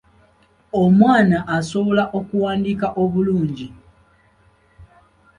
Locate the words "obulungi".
3.03-3.67